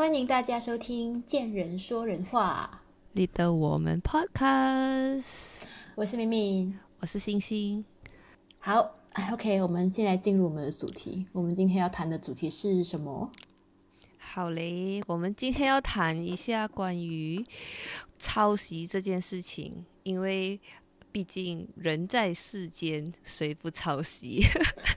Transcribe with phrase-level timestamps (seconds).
[0.00, 2.80] 欢迎大家收听《见人说人话
[3.12, 5.20] 你的我们 Podcast，》，
[5.94, 6.78] 我是明明。
[7.00, 7.84] 我是星星。
[8.58, 11.26] 好哎，OK，我们现在进入我们的主题。
[11.32, 13.30] 我们今天要谈的主题是什么？
[14.16, 17.44] 好嘞，我们今天要谈一下关于
[18.18, 20.58] 抄袭这件事情，因为
[21.12, 24.42] 毕竟人在世间，谁不抄袭？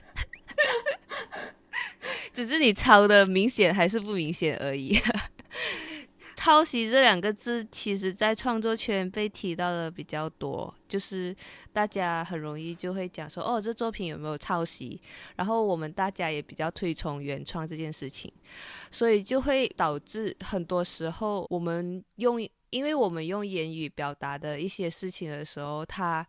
[2.34, 4.98] 只是你抄的明显还是不明显而已。
[6.36, 11.34] 抄袭这两个字，其实在创作圈被提到的比较多，就是
[11.72, 15.00] 大家很容易就会讲说，哦，这作品有没有抄袭？
[15.36, 18.30] 然后我们大家也比较推崇原创这件事情，
[18.90, 26.26] 所以就会导致很多时候我们用，因为我们用言语表达的一些事情的时候，它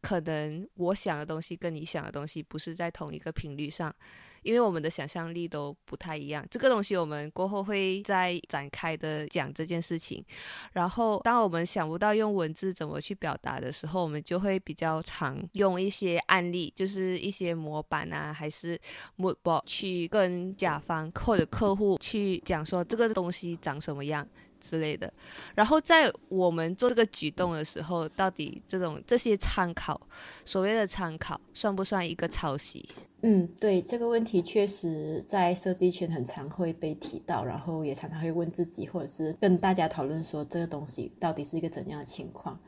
[0.00, 3.94] 可能我想的东西跟你想的东西不是在同一个频率上。
[4.42, 10.24] 因为我们的想象力都不太一样，这个东西我们过后会再展开的讲这件事情。
[10.72, 18.78] 然后，当我们想不到用文字怎么去表达的时候，我们就会比较常用一些案例，就是一些模板啊，还是
[19.18, 24.26] mood board 去跟甲方或者客户去讲说这个东西长什么样
[24.62, 25.12] 之类的。
[25.56, 30.00] 然后，在我们做这个举动的时候，到底这种这些参考，
[30.44, 32.88] 所谓的参考，算不算一个抄袭？
[33.22, 42.58] 嗯，对这个问题，确实在设计圈很常会被提到，然后也常常会问自己，或者是跟大家讨论说这个东西到底是一个怎样的情况。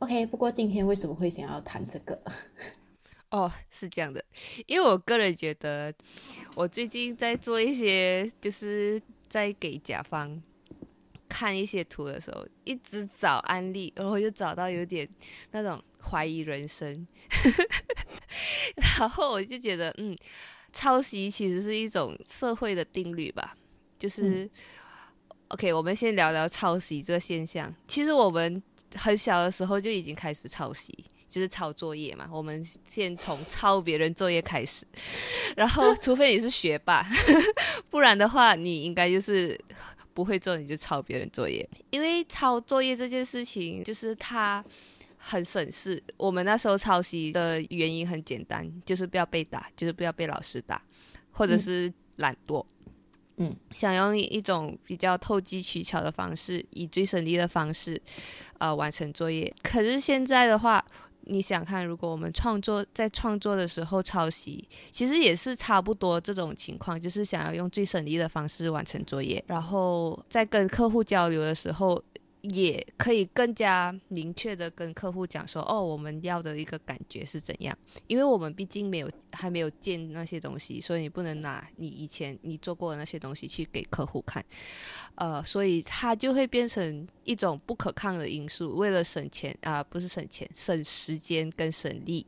[0.00, 2.20] OK，不过今天为什么会想要谈这个？
[3.30, 4.24] 哦，是这样的，
[4.66, 5.92] 因为我个人觉得，
[6.56, 10.40] 我最近在做一些，就是在给甲方
[11.30, 15.08] 看一些图的时候，一直找案例，然后就找到有点
[15.52, 17.06] 那种怀疑人生，
[18.98, 20.14] 然后我就觉得，嗯，
[20.72, 23.56] 抄袭其实是一种社会的定律吧，
[23.96, 24.50] 就是、
[25.48, 27.72] OK，我们先聊聊抄袭这个现象。
[27.86, 28.62] 其实我们
[28.96, 30.92] 很小的时候就已经开始抄袭，
[31.28, 32.28] 就是抄作业嘛。
[32.32, 34.84] 我们先从抄别人作业开始，
[35.56, 37.06] 然后除非你是学霸，
[37.88, 39.58] 不然的话，你应该就是
[40.20, 41.66] 不会做，你就抄别人作业。
[41.88, 44.62] 因为抄作业这件事情，就是他
[45.16, 46.02] 很省事。
[46.18, 50.82] 我们那时候抄袭的原因很简单，就是不要被打，就是不要被老师打，
[51.30, 52.62] 或者是懒惰。
[53.38, 57.98] 嗯，想用一种比较投机取巧的方式，以最省力的方式，
[58.58, 59.50] 呃，完成作业。
[59.62, 60.84] 可是现在的话，
[61.22, 72.02] 你想看，如果我们创作在创作的时候抄袭，其实也是差不多这种情况，就是想要用最省力的方式完成作业，然后在跟客户交流的时候。
[72.42, 77.76] 也可以更加明确的跟客户讲说，哦，我们要的一个感觉是怎样？
[78.06, 84.44] 因为我们毕竟没有还没有见那些东西，所以你不能拿你以前你做过的那些东西去给客户看，
[85.16, 88.76] 呃，所以它就会变成一种不可抗的因素。
[88.76, 92.26] 为了省钱啊、不是省钱，省时间跟省力，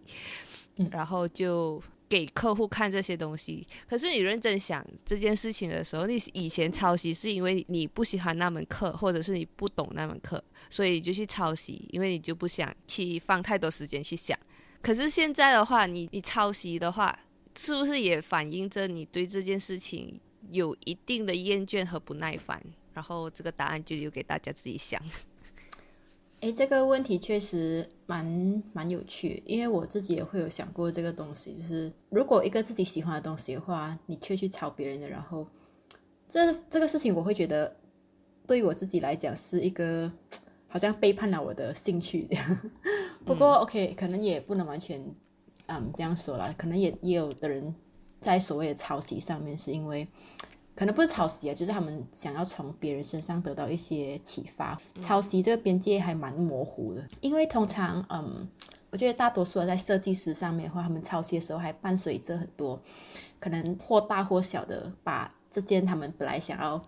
[0.76, 1.82] 嗯然后就。
[2.12, 14.38] 给客户看这些东西，可是你认真想这件事情的时候，你以前抄袭是因为你不喜欢那门课，或者是你不懂那门课，所以就去抄袭，因为你就不想去放太多时间去想。
[14.82, 17.18] 可是现在的话，你你抄袭的话，
[17.56, 20.20] 是不是也反映着你对这件事情
[20.50, 22.62] 有一定的厌倦和不耐烦？
[22.92, 25.02] 然后这个答案就留给大家自己想。
[26.42, 35.46] 诶，这个问题确实蛮蛮有趣，因为我自己也会有想过这个东西，就是如果一个自己喜欢的东西的话，你却去抄别人的，然后
[36.28, 37.72] 这这个事情，我会觉得
[38.44, 40.10] 对于我自己来讲是一个
[40.66, 42.60] 好像背叛了我的兴趣这样。
[43.24, 45.00] 不过、OK，可能也不能完全
[45.66, 47.72] 嗯这样说啦，可能也也有的人
[48.20, 50.08] 在所谓的抄袭上面是因为。
[50.74, 54.78] 可能不是抄袭啊，就是他们想要从别人身上得到一些启发。
[55.00, 58.48] 抄袭这个边界还蛮模糊的，因为通常，嗯，
[58.90, 62.80] 我觉得大多数的在设计师上面的话，他们抄袭的时候还伴随着很多
[63.38, 66.82] 可能或大或小的把这件他们本来想要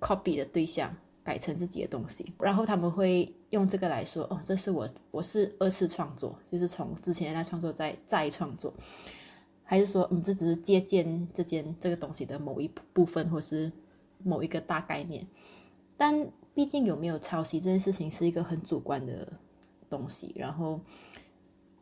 [0.00, 0.94] copy 的对象
[1.24, 8.74] 改成自己的东西，然后他们会用这个来说，哦，这是我我是二次创作，就是从之前的创作再再创作。
[9.64, 13.72] 还是说，嗯，这只是借鉴这件这个东西的某一部分，或是
[14.22, 15.26] 某一个大概念。
[15.96, 19.32] 但毕竟有没有抄袭这件事情是一个很主观的
[19.88, 20.32] 东西。
[20.36, 20.80] 然后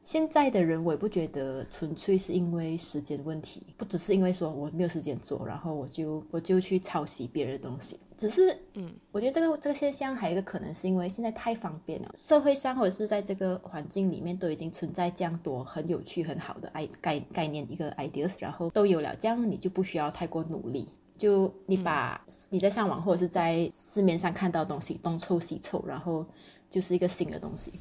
[0.02, 8.00] 现在的人，我也不觉得纯粹是因为时间问题，不只是因为说我没有时间做，然后我就我就去抄袭别人的东西。
[8.16, 26.24] 只是，嗯，我觉得这个这个现象还有一个可能是因为现在太方便了，社会上或者是在这个环境里面都已经存在这样多很有趣、很好的 i 概概念一个 ideas，然后都有了，这样你就不需要太过努力就你把你在上网或者是在市面上看到东西东凑西凑，然后
[26.70, 27.72] 就是一个新的东西。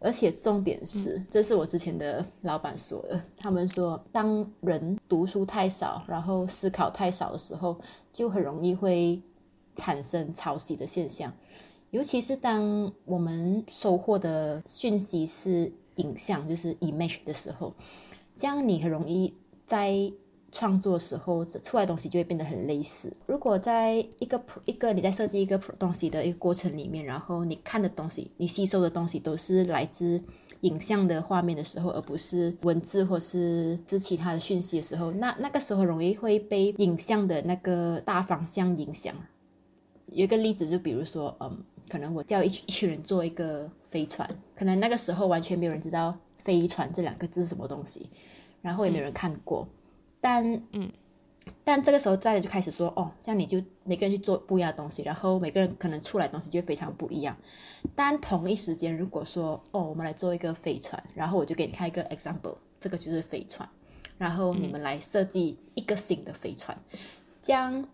[0.00, 3.20] 而且重点是，这是我之前的老板说的。
[3.36, 7.76] 他们说，当人读书太少，然后思考太少的时候，
[8.12, 9.20] 就很容易会
[9.74, 11.32] 产生抄袭的现象。
[11.90, 17.74] 尤其是当我们收获的讯息是影像，就是 image 的时候，
[18.36, 19.34] 这样你很容易
[19.66, 20.12] 在。
[20.50, 23.12] 创作时候出来东西就会变得很类似。
[23.26, 30.22] 如果在一个一个你在设计一个东西的一个过程里面，然后你看的东西、你吸收的东西都是来自
[30.62, 39.14] 影像的画面的时候，而不是文字或是是其他的讯息的时候，那那个时候容易会被影像的那个大方向影响。
[40.06, 48.08] 有一个例子，就比如说，嗯，可能我叫一群一群人做一个飞船，可能那个时候完全没有人知道飞船这两个字是什么东西，
[48.62, 49.68] 然后也没有人看过。
[50.20, 50.90] 但嗯，
[51.64, 57.36] 但这个时候大家就开始说哦，这样你就每个人去做不一样的东西，然后每个人可能出来东西就非常不一样。
[57.94, 63.68] 但同一时间，如果说哦，我们来做一个飞船，然后我就给你看一个 example，这个就是飞船，
[64.18, 66.76] 然后你们来设计一个新的飞船，
[67.40, 67.86] 这样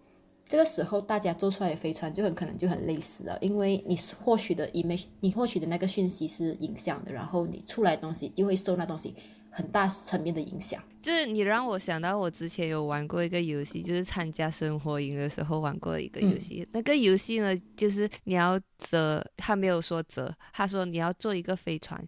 [0.48, 9.14] 这个时候大家做出来的飞船就很可能就很类似了，因为你获取的 image，你获取的那个讯息是影像的，然后你出来东西就会受那东西
[9.50, 10.82] 很大层面的影响。
[11.04, 16.66] 就是你让我想到，我之前有玩过一个游戏，就是参加生活营的时候玩过一个游戏。
[16.72, 22.02] 那个游戏呢，就是你要折，他没有说折，他说你要做一个飞船，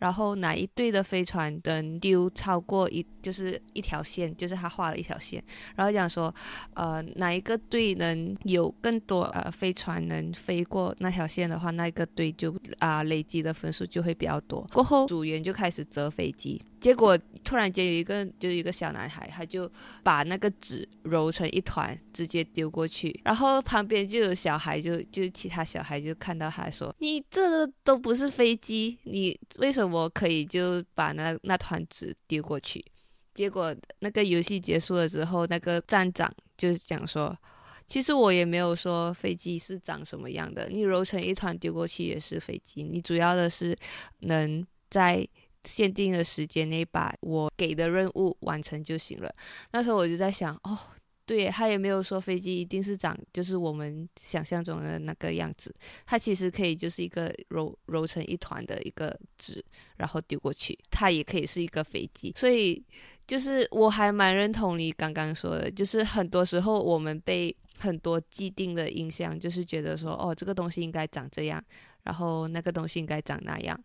[0.00, 5.42] 然后哪一队的飞船能丢超过一，就是一条线，就是他画了一条线，
[5.74, 6.34] 然后讲说，
[6.74, 14.60] 呃，哪一个队能有更多呃飞船能飞过那条线的话，那一个队就啊累积的分数就会比较多。
[14.74, 18.28] 过后组员就开始折飞机，结果突然间有一个。
[18.42, 19.70] 就是一个小男孩，他就
[20.02, 23.16] 把那个纸揉成一团，直接丢过去。
[23.24, 32.84] 然后旁边就有小孩，就就其他小孩就看到他说：“你这都不是飞机，你为什么可以就把那那团纸丢过去？”
[33.32, 36.28] 结果那个游戏结束了之后，那个站长
[36.58, 37.38] 就讲说
[37.86, 42.82] ：“其实我也没有说飞机是长什么样的，你揉成一团丢过去也是飞机。
[42.82, 43.78] 你主要的是
[44.22, 45.24] 能在。”
[45.64, 49.34] 限定的时间内把我给的任务完成就行了。
[49.72, 50.78] 那时候我就在想，哦，
[51.24, 55.74] 对，他也没有说飞机一定是长就是我们想象中的那个样子，
[56.04, 59.64] 它其实可以就是一个揉揉成一团的一个纸，
[59.96, 62.32] 然后丢过去，它也可以是一个飞机。
[62.36, 62.84] 所以
[63.26, 71.62] 就是我还蛮认同你刚刚说的，就是很多时候我们被很多既定的印象，就是觉得说，哦，这个东西应该长这样，
[72.02, 73.80] 然后那个东西应该长那样。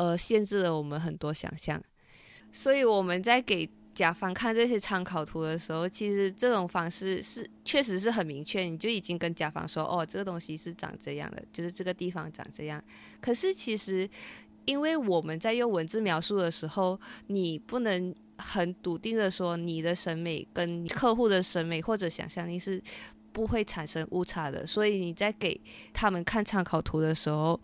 [0.00, 1.78] 呃，限制了我们很多想象，
[2.50, 12.82] 所以我们在给甲方看这些参考图的时候，其实这种方式是确实是很明确，你就已经跟甲方说，哦，这个东西是长这样的，就是这个地方长这样。
[13.20, 14.08] 可是其实，
[14.64, 22.82] 因为我们在用文字描述的时候，你不能很笃定的说你的审美跟客户的审美或者想象力是。
[23.32, 25.60] 不会产生误差的，所以你在给
[25.92, 27.60] 他们看参考图的时候，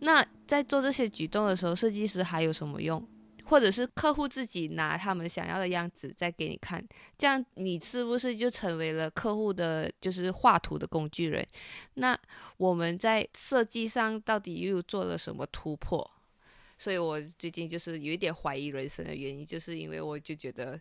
[0.00, 3.06] 那在做这些举动的时候，设计师还有什么用？
[3.44, 11.46] 或者是客户自己拿他们想要的样子再给你看，这样你是不是就成为了客户的就是画图的工具人？
[11.94, 12.18] 那
[12.58, 16.10] 我们在设计上到底又做了什么突破？
[16.76, 20.78] 所以我最近就是有一点怀疑人生的原因，就是因为我就觉得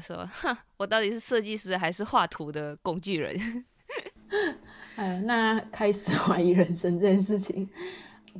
[0.00, 3.64] 说，哼， 我到底是设计师还是画图的工具人？
[4.96, 7.68] 哎，那开始怀疑人生这件事情，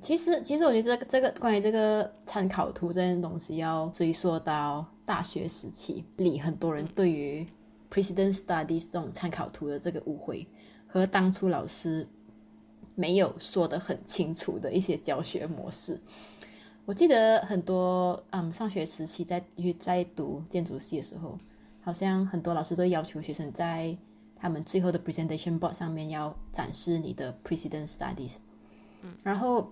[0.00, 7.46] 其实，其实我觉得这个这个关于这个参考图这件东西，要追溯到大学时期里，很多人对于
[7.90, 10.46] precedent studies 这种参考图的这个误会，
[10.86, 12.06] 和当初老师
[12.94, 16.00] 没有说的很清楚的一些教学模式。
[16.84, 19.44] 我记得很多，嗯，上学时期在
[19.78, 21.38] 在读建筑系的时候，
[21.82, 23.96] 好像很多老师都要求学生在
[24.38, 28.36] 他们最后的 presentation board 上面要展示你的 precedent studies，
[29.02, 29.70] 嗯，然后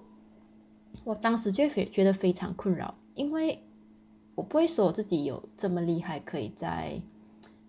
[1.04, 3.62] 我当时就非觉得非常困扰，因为
[4.34, 7.00] 我不会说我自己有这么厉害，可以在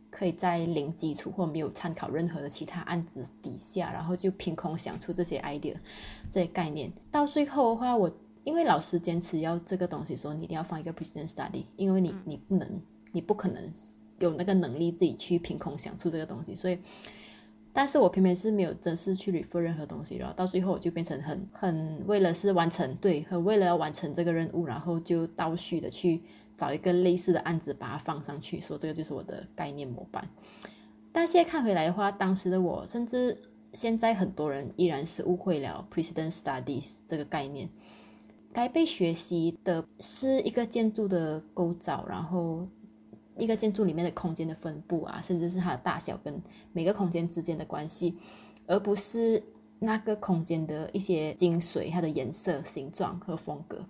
[0.10, 5.76] 可以在零基础或没有参考任何的其他案子底下，然后就凭空想出这些 idea
[6.32, 6.92] 这些概念。
[7.12, 8.12] 到最后的话，我
[8.44, 13.72] 因为老师坚持要这个东西，说你一定要放一个 precedent study，因为你你不能，你不可能。
[14.20, 16.78] 有那个能力自己去凭空想出这个东西，所以，
[17.74, 26.22] 但是我偏偏是没有真是去 refer 任何东西，然后到最后我就变成很很为了是完成对，很为了要完成这个任务，然后就倒序的去
[26.58, 30.28] 找一个类似的案子把它放上去，说这个就是我的概念模板。
[31.12, 33.38] 但现在看回来的话，当时的我，甚至
[33.74, 37.70] 现在很多人依然是误会了 precedent studies 这个概念。
[38.54, 42.68] 该被学习的是一个建筑的构造，然后
[43.38, 46.42] 一个建筑里面的空间的分布啊，甚至是它的大小跟
[46.74, 48.16] 每个空间之间的关系，
[48.66, 49.42] 而不是
[49.80, 53.86] 那个空间的一些精髓，它的颜色、形状和风格。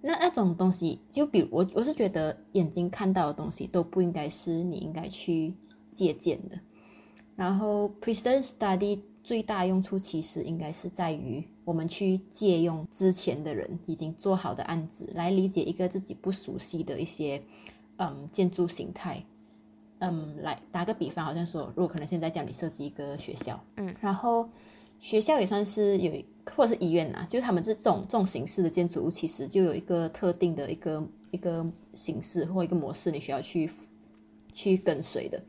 [0.00, 5.54] 那那种东西，就比如我，我是觉得眼睛看到的东西都不应该是你应该去
[5.92, 6.60] 借鉴的。
[7.34, 17.42] 然后 precedent study 最大用处其实应该是在于我们去借用之前的人已经做好的案子，来理解一个自己不熟悉的一些
[17.98, 19.24] 嗯建筑形态。
[20.00, 24.48] 嗯，来打个比方，好像说，如果可能现在叫你设计一个学校，嗯，然后
[24.98, 26.24] 学校也算是有。
[26.54, 33.70] 或者是医院呐，就是他们这种这种形式的建筑物，其实就有一个特定的一个一个形式或一个模式，你需要去
[34.52, 35.42] 去跟随的。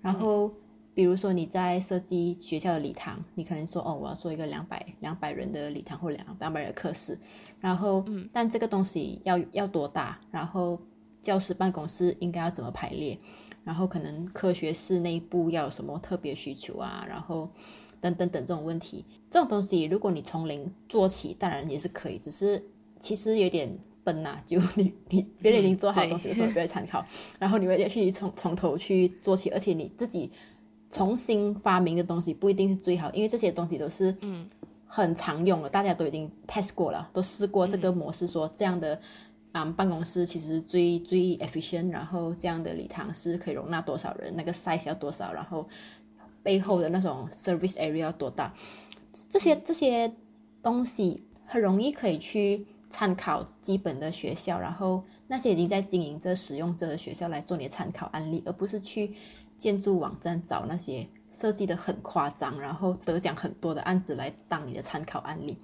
[0.00, 0.48] 然后，
[0.94, 7.18] 比如说你在设计学校的礼堂，你可能说哦，我要做一个两百两百人的礼堂或两两百人的课室。
[7.58, 10.20] 然后，嗯，但这个东西要要多大？
[10.30, 10.80] 然后
[11.26, 13.18] 教师办公室应该要怎么排列？
[13.64, 17.04] 然后可能科学室内部要有什么特别需求啊？
[17.08, 17.50] 然后。
[17.98, 22.62] 等等等这种问题，这种东西如果你从零做起，当然也是可以，只是
[23.00, 24.38] 其实有点笨呐。
[24.46, 27.04] 就你你别人已经做好东西的时候，不要参考，
[27.40, 30.30] 然后你会去从从头去做起，而且你自己
[30.90, 34.46] 重新发明的东西不一定是最好，因为这些东西都是嗯
[34.86, 39.00] 很常用的，大家都已经 test 过了，都试过这个模式，说这样的
[39.56, 45.68] 啊办公室其实最最 efficient，然后这样的礼堂是可以容纳多少人，那个 size 要多少，然后。
[46.42, 48.54] 背后的那种 service area 要多大？
[49.28, 50.14] 这些这些
[50.62, 59.12] 东西很容易可以去参考基本的学校，然后那些已经在经营着使用者的学校来做你的参考案例，而不是去
[59.58, 65.58] 建筑网站找那些设计的很夸张，然后得奖很多的案子来当你的参考案例。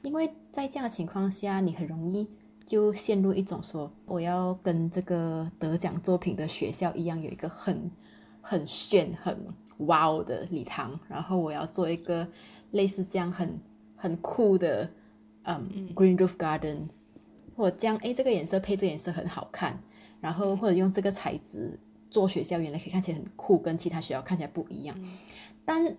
[0.00, 2.26] 因为在这样的情况下，你很容易
[2.66, 7.90] 就陷入一种说我要跟这个得奖作品的学校一样，有一个很
[8.40, 9.36] 很炫很。
[9.78, 12.26] 哇哦的礼堂，然后我要做一个
[12.70, 13.60] 类似这样很
[13.96, 14.88] 很酷的，
[15.42, 16.86] 嗯，green roof garden，
[17.56, 19.76] 或者这样，哎，这个颜色配这个颜色很好看，
[20.20, 21.76] 然后或者用这个材质
[22.08, 24.96] 做学校，原来可以看起来很酷，跟其他学校看起来不一样。
[25.64, 25.96] 但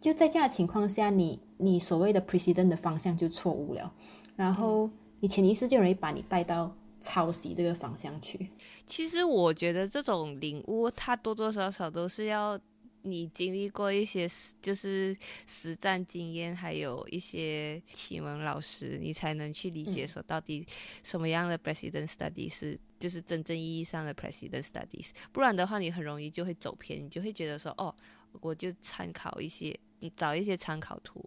[0.00, 3.92] 就在这样的情况下，你你所谓的 precedent 的方向就错误了，
[4.36, 4.88] 然后
[5.20, 8.50] 你潜意识就容易把你带到抄袭这个方向去。
[8.86, 12.58] 其实我觉得这种领悟，它多多少少都是要。
[13.02, 14.26] 你经历过一些
[14.60, 20.66] 就是实战经验，还有一些启蒙老师，你才能去理解说到底
[21.04, 25.10] 什么样的 president studies 是就是真正意义上的 president studies。
[25.32, 27.94] 不然的话，你很容易就会走偏，你就会觉得说哦，
[28.40, 29.78] 我就参考一些，
[30.16, 31.24] 找一些参考图，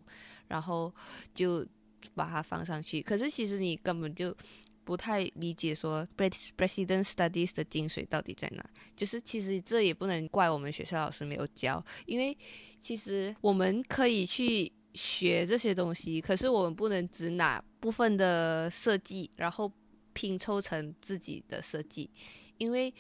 [0.50, 0.94] 然后
[1.34, 1.66] 就
[2.14, 3.02] 把它放上去。
[3.02, 4.36] 可是其实你根本就。
[4.84, 8.70] 不太理解说 president studies 的精髓到底在哪？
[8.96, 12.36] 就是其实这也不能怪我们学校老师没有教，因为
[12.82, 19.72] 其实我们可以去学这些东西，可是我们不能只拿部分的设计，然后
[20.14, 22.10] 拼凑成自己的设计，
[22.58, 22.92] 因为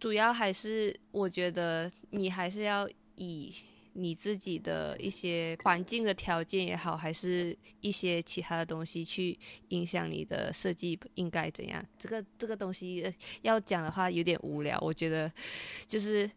[0.00, 3.54] 主要还是我觉得你还是要以。
[4.00, 9.36] 你自己的一些环境的条件也好，还是一些其他的东西去
[9.70, 11.84] 影响你的设计应该怎样？
[11.98, 13.12] 这个这个东西
[13.42, 15.28] 要讲的话有点无聊，我觉得
[15.88, 16.30] 就是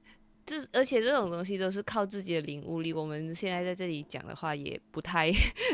[0.44, 2.92] 这，而且这种东西都是靠自己的领悟力。
[2.92, 5.32] 我们现在在这里讲的话也不太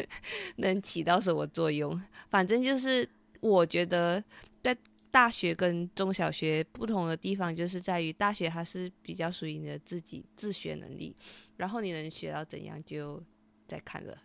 [0.58, 2.00] 能起到什么作用。
[2.30, 4.22] 反正就是我觉得
[4.62, 4.78] 在。
[5.18, 11.16] 大学跟中小学不同的地方，就是在于大学它是比较属于你的自己自学能力，
[11.56, 13.20] 然后你能学到怎样就
[13.66, 14.16] 再看了。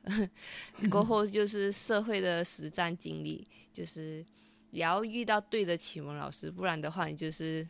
[0.92, 4.22] 过后就是社会的实战经历，就是
[4.70, 7.66] 也要遇到对的启蒙老师，不然的话你就是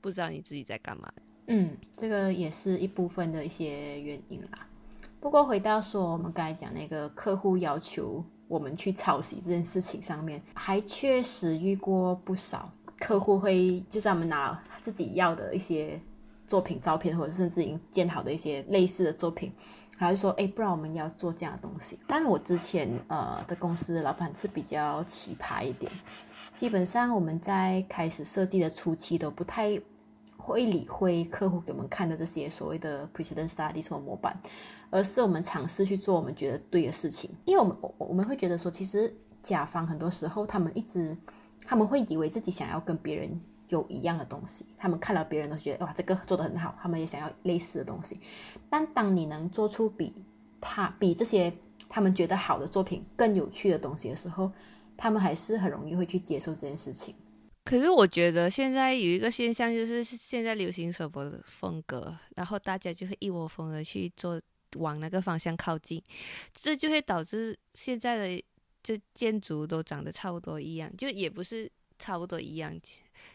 [0.00, 1.12] 不知道你自己在干嘛。
[1.48, 4.68] 嗯，这个也是一部分的一些原因啦。
[5.18, 8.24] 不过回到说我们刚才讲那个客户要求。
[8.54, 12.70] 我们去抄袭这件事情上面，还确实遇过不少
[13.00, 16.00] 客户会，就是他们拿自己要的一些
[16.46, 19.52] 作品照片，或者甚至已经建好的一些类似的作品，
[19.98, 25.90] 然后就说：“哎，不然我们要做这样的东西。”但是我之前呃的公司老板是比较奇葩一点，
[26.54, 29.80] 基本上我们在开始设计的初期都不太
[30.44, 34.38] 会理会客户给我们看的这些所谓的 precedent studies 或模板。
[34.90, 41.16] 而是我们尝试去做我们觉得对的事情，因为我们我我们会觉得说，其实甲方很多时候他们一直
[41.66, 48.20] 他们会以为自己想要跟别人有一样的东西，他们看到别人都觉得哇，这个做的很好，他们也想要类似的东西。
[48.70, 50.14] 但当你能做出比
[50.60, 51.52] 他比这些
[51.88, 54.52] 他们觉得好的作品更有趣的东西的时候，
[54.96, 57.16] 他们还是很容易会去接受这件事情。
[57.64, 64.40] 可是我觉得现在有一个现象，就是现在流行什么风格，然后大家就会一窝蜂的去做，
[64.76, 66.02] 往那个方向靠近，
[66.52, 68.44] 这就会导致现在的
[68.82, 72.78] 就建筑都长得差不多一样，就也不是差不多一样，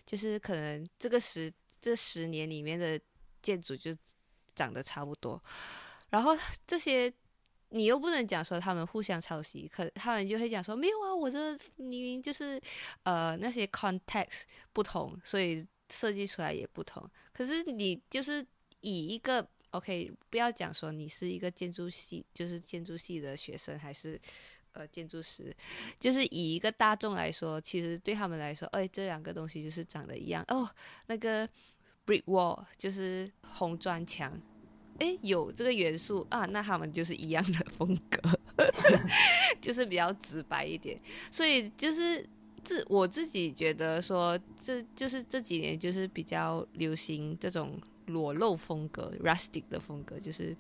[0.06, 3.00] 就是可能这个十这十年里面的
[3.42, 3.96] 建筑就
[4.54, 5.42] 长得差不多，
[6.12, 7.12] 然后这些。
[7.72, 12.60] 你又不能讲说他们互相抄袭，可他们就会讲说没有啊，我这明明就是
[13.04, 17.08] 呃那些 context 不同，所以设计出来也不同。
[17.32, 18.46] 可是你就是
[18.82, 24.20] 以一个 OK，不要讲说你是一个建筑系，就是建筑系的学生，还是
[24.72, 25.56] 呃建筑师，
[26.00, 30.68] 就是以一个大众来说，其实对他们来说，哎，这两个东西就是长得一样哦。
[31.06, 31.48] 那个
[32.06, 34.42] brick wall 就是红砖墙。
[35.00, 38.40] 哎，有这个元素啊，那他们就是一样的风格，
[39.62, 41.00] 就是比较直白一点。
[41.32, 42.26] 所以就是
[42.64, 50.56] 自我自己觉得说，这就是这几年就是比较流行这种裸露风格 （rustic 的风格），就是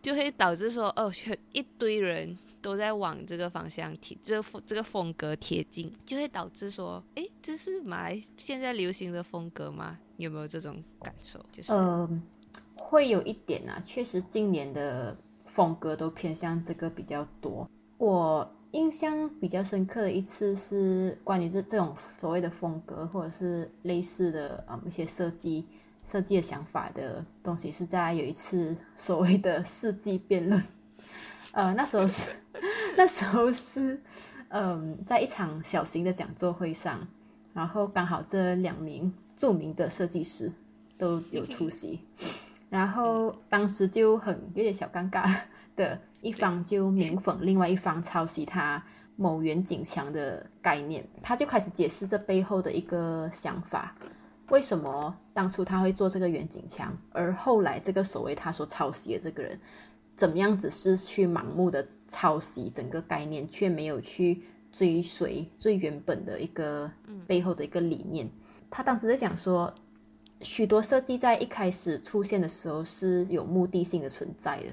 [0.00, 1.12] 就会导致说，哦，
[1.52, 9.98] 一堆人都在往这个方向贴，这风这个风格贴近，就会导致说，哎，这是马来现在流行的风格吗？
[10.16, 11.44] 有没有这种感受？
[11.52, 11.72] 就是。
[12.76, 17.68] 会有一点啊，确实今年的风格都偏向这个比较多。
[17.98, 25.66] 我印象比较深刻的一次是关于这这种所谓的风格或者是类似的啊一些设计
[26.02, 30.62] 设计的想法的东西，是在有一次所谓的世纪辩论。
[31.52, 32.32] 呃，那时候是
[32.96, 34.00] 那时候是
[34.48, 37.06] 嗯，在一场小型的讲座会上，
[37.52, 40.50] 然后刚好这两名著名的设计师
[40.98, 42.00] 都有出席。
[42.72, 45.30] 然后当时就很有点小尴尬
[45.76, 48.82] 的一方就明讽另外一方抄袭他
[49.14, 53.94] 某远景墙的概念，他就开始解释这背后的一个想法，
[54.48, 59.60] 为什么当初他会做这个远景墙，而后来这个所谓他所抄袭的这个人，
[60.16, 66.90] 怎么样子是去盲目的抄袭整个概念，却没有去追随最原本的一个
[67.26, 68.26] 背后的一个理念。
[68.70, 69.70] 他当时在讲说。
[70.42, 74.66] 许多设计在一开始出现的时候是有目的性的存在的，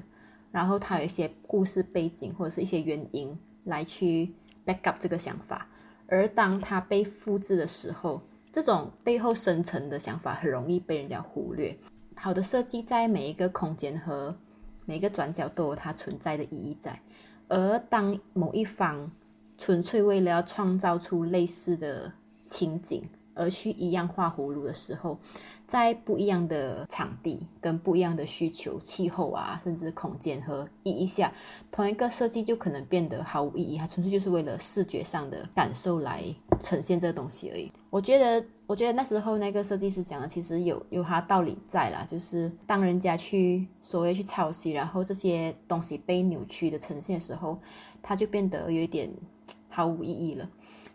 [0.51, 4.33] 然后它有一些故事背景或者是一些原因来去
[4.65, 5.67] back up 这个想法，
[6.07, 11.77] 而当它被复制的时候，这种背后深层的想法很容易被人家忽略。
[12.15, 14.35] 好的设计在每一个空间和
[14.85, 16.99] 每个转角都有它存在的意义在，
[17.47, 19.09] 而当某一方
[19.57, 22.11] 纯粹为了要创造出类似的
[22.45, 23.03] 情景
[23.39, 25.17] 而去一样画葫芦的时候，
[25.65, 31.31] 在不一样的场地、跟不一样的需求、气候啊，甚至空间和意义下，
[31.71, 33.77] 同一个设计就可能变得毫无意义。
[33.77, 36.23] 它纯粹就是为了视觉上的感受来
[36.61, 37.71] 呈现这个东西而已。
[37.89, 47.57] 我觉得，我觉得那时候那个设计师讲的其实有有他道理在啦，就是当人家去所谓去抄袭，然后这些东西被扭曲的呈现的时候，
[48.01, 49.09] 它就变得有一点
[49.69, 50.49] 毫无意义了。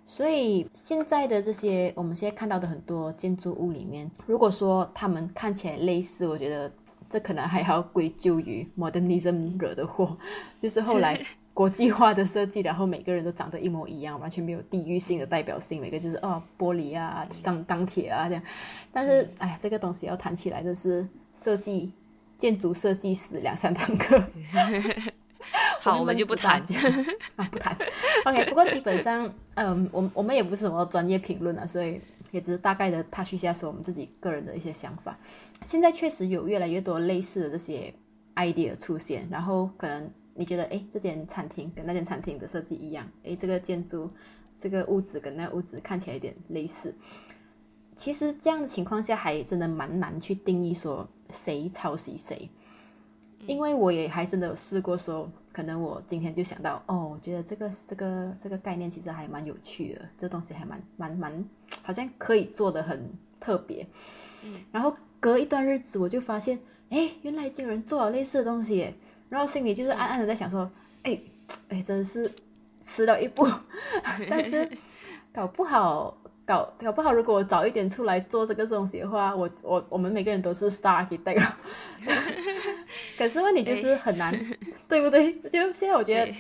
[0.07, 6.71] 所以现在的这些，我们现在看到的很多建筑物里面，如果说他们看起来类似，我觉得
[7.09, 10.17] 这可能还要归咎于 modernism 惹的祸，
[10.61, 11.19] 就是后来
[11.55, 18.43] 国际化的设计，然后每个人都长得一模一样，完全没有地域性的代表性，每个就是哦玻璃啊、钢钢铁啊这样。
[18.93, 21.93] 但是哎，这个东西要谈起来，这是设计
[22.37, 24.23] 建筑设计师两三堂课。
[25.85, 26.63] 好，我们就不谈
[27.37, 27.77] 啊， 不谈。
[28.25, 35.15] OK，不过基本上，嗯，我我们也不是什么专业评论啊，所以也只是大概的 touch 一下，说我们自己个人的一些想法。
[35.67, 37.93] 现在确实有越来越多类似的这些
[38.37, 44.11] idea 出现，然后可能你觉得，哎，这间餐厅跟那间餐厅的设计一样，哎，这个建筑、
[44.59, 46.95] 这个屋子跟那屋子看起来有点类似。
[47.95, 52.49] 其实这样的情况下，还真的蛮难去定义说谁抄袭谁。
[53.47, 61.45] 因为我也还真的有试过说，可能我今天就想到，哦，我觉得这个这个这个概念其实还蛮有趣的，这东西还蛮蛮蛮，
[61.83, 63.87] 好像可以做的很特别。
[64.43, 66.59] 嗯，然后隔一段日子，我就发现，
[66.91, 68.95] 哎，原来已经有人做了类似的东西，
[69.29, 70.71] 然后心里就是暗暗的在想说，
[71.03, 71.19] 哎，
[71.69, 72.31] 哎，真是
[72.83, 73.47] 迟了一步，
[74.29, 74.71] 但是
[75.33, 76.17] 搞不好。
[76.47, 81.53] 搞搞不好，如果我早一点出来做这个东西的话，我我我们每个人都是 star architect。
[83.17, 84.35] 可是问题就是很难，
[84.89, 85.33] 对不对？
[85.49, 86.35] 就现在我觉得，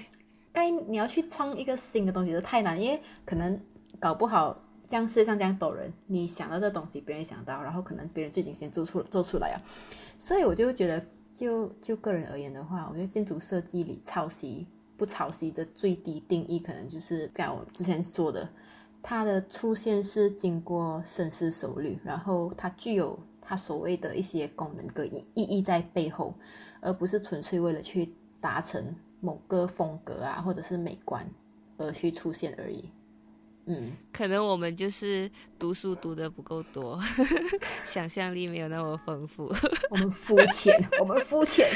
[0.52, 3.58] 该你要去创一个新的东西是太难，因为可能
[3.98, 9.56] 搞不好这样世界上这样多人，你想到这东西，别人想到，然后可能别人就已经先做出做出来啊。
[10.18, 18.48] 所以我就觉得，就就个人而言的话，我觉得建筑设计里抄袭不抄袭的最低定义，可能就是像我之前说的，
[19.06, 26.34] 它的出现是经过深思熟虑，然后它具有它所谓的一些功能跟意义在背后，
[26.80, 31.28] 而不是纯粹为了去达成某个风格啊，或者是美观
[31.76, 32.90] 而去出现而已。
[33.66, 36.98] 嗯，可能我们就是读书读的不够多，
[37.84, 39.54] 想象力没有那么丰富。
[39.90, 41.68] 我们肤浅，我们肤浅，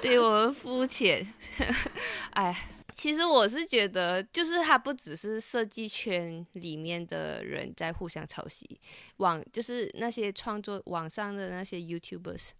[0.00, 1.26] 对我们肤浅。
[2.34, 2.56] 哎，
[2.92, 8.78] 其实我是觉得，就是它不只是设计圈里面的人在互相抄袭，
[9.16, 12.50] 网就是那些创作网上的那些 YouTubers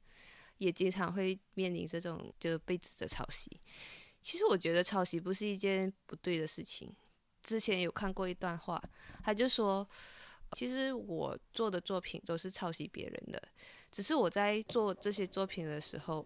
[0.57, 3.61] 也经常会面临这种就被指责抄袭。
[4.23, 6.95] 其实我觉得抄袭不是一件不对的事情。
[7.43, 8.81] 之前有看过一段话，
[9.25, 9.87] 他就说，
[10.53, 13.43] 其实我做的作品都是抄袭别人的，
[13.91, 16.25] 只是我在做这些作品的时候，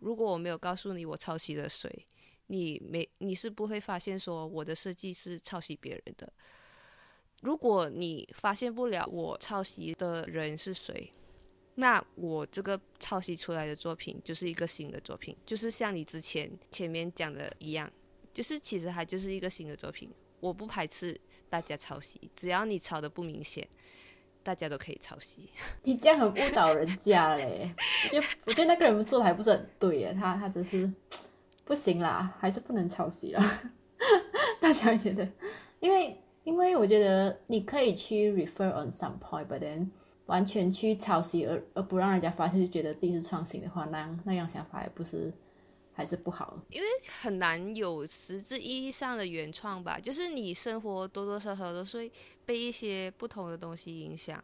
[0.00, 2.06] 如果我没有告诉你我抄袭了谁，
[2.48, 6.30] 你没你是不会发现说我的设计是抄袭别人的。
[7.40, 11.10] 如果你发现不了我抄袭的人是谁，
[11.76, 17.88] 那我这个抄袭出来的作品就是一个新的作品，就是像你之前前面讲的一样，
[18.34, 20.10] 就是其实它就是一个新的作品。
[20.40, 23.66] 我不排斥大家抄袭，只要你抄的不明显，
[24.42, 25.50] 大家都可以抄袭。
[25.84, 27.72] 你这样很误导人家嘞！
[28.10, 30.92] 就我觉得那个人做的还不是很对耶，他他只是
[31.68, 33.60] 不行啦，还是不能抄袭啦。
[34.58, 35.28] 大家觉得，
[35.80, 39.86] 因为因为我觉得你可以去 refer on some point，but then
[40.24, 45.30] 完全去抄袭而而不让人家发现，就觉得自己是创新的话，那样那样想法也不是。
[45.92, 46.86] 还是不好，因为
[47.20, 49.98] 很难有实质意义上的原创吧。
[49.98, 52.08] 就是你生活多多少少都是
[52.46, 54.40] 被一些不同的东西影响，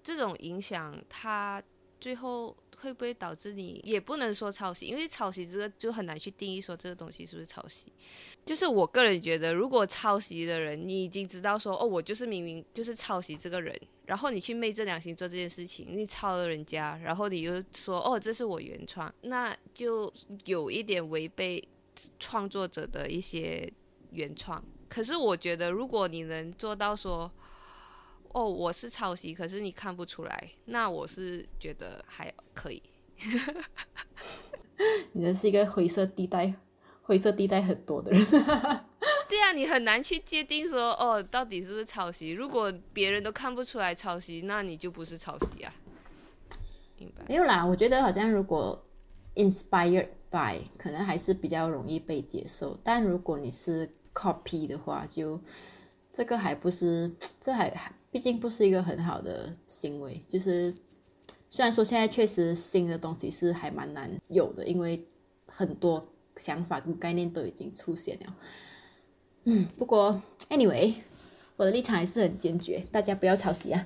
[0.00, 1.60] 这种影响它
[2.00, 7.90] 最后会不会导致你也不能说抄袭，因为抄袭这个就很难去定义说这个东西是不是抄袭。
[8.44, 13.74] 就是我个人觉得，如果抄袭的人你已经知道说哦，我就是明明就是抄袭这个人。
[14.06, 20.12] 然后你去昧着良心做这件事情，你抄了人家，然后你又说哦这是我原创，那就
[20.44, 21.66] 有一点违背
[22.18, 23.72] 创作者的一些
[24.10, 24.62] 原创。
[24.90, 27.32] 可是我觉得，如果你能做到说
[28.34, 32.82] 哦我是抄袭，可是你看不出来，那我是觉得还可以。
[35.12, 36.52] 你的是一个灰色地带，
[37.02, 38.26] 灰色地带很多的人。
[39.28, 42.30] 对啊，你很难去界定说哦，到底是不是抄袭？
[42.30, 45.72] 如果别人都看不出来抄袭，那你就不是抄袭啊。
[46.98, 47.24] 明白？
[47.28, 48.84] 没有啦，我觉得好像如果
[49.36, 52.76] inspired by，可能还是比较容易被接受。
[52.82, 55.40] 但如果你是 copy 的话，就
[56.12, 60.22] 这个还不是，这还还毕竟不是一个很好的行为。
[60.28, 60.72] 就是
[61.50, 65.04] 虽然说现在确实新的东西是还蛮难有的，因为
[65.48, 68.36] 很多想法跟概念都已经出现了。
[69.46, 70.94] 嗯，不过 anyway，
[71.56, 73.84] 我的立场还是很坚决，大家不要抄袭啊。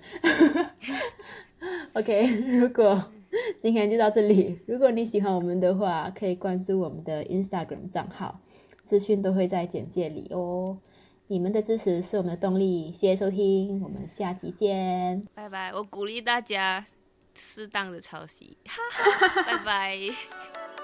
[1.94, 2.26] OK，
[2.58, 3.10] 如果
[3.62, 8.38] 今天就到这里，如果你喜欢我们的话，可以关注我们的 Instagram 账号，
[8.82, 10.76] 资讯都会在简介里哦。
[11.30, 15.70] 你们的支持是我们的动力，谢谢收听，我们下集见，拜拜。
[15.74, 16.86] 我鼓励大家
[17.34, 18.56] 适当的抄袭，
[19.46, 19.98] 拜拜。